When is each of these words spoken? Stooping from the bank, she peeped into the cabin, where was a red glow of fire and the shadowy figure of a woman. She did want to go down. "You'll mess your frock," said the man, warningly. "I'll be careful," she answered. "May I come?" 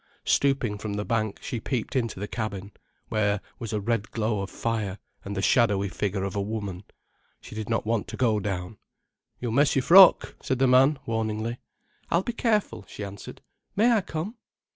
Stooping 0.25 0.79
from 0.79 0.93
the 0.93 1.05
bank, 1.05 1.37
she 1.43 1.59
peeped 1.59 1.95
into 1.95 2.19
the 2.19 2.27
cabin, 2.27 2.71
where 3.09 3.39
was 3.59 3.71
a 3.71 3.79
red 3.79 4.09
glow 4.09 4.41
of 4.41 4.49
fire 4.49 4.97
and 5.23 5.37
the 5.37 5.43
shadowy 5.43 5.89
figure 5.89 6.23
of 6.23 6.35
a 6.35 6.41
woman. 6.41 6.83
She 7.39 7.53
did 7.53 7.69
want 7.69 8.07
to 8.07 8.17
go 8.17 8.39
down. 8.39 8.79
"You'll 9.39 9.51
mess 9.51 9.75
your 9.75 9.83
frock," 9.83 10.33
said 10.41 10.57
the 10.57 10.65
man, 10.65 10.97
warningly. 11.05 11.59
"I'll 12.09 12.23
be 12.23 12.33
careful," 12.33 12.83
she 12.89 13.03
answered. 13.03 13.43
"May 13.75 13.91
I 13.91 14.01
come?" 14.01 14.37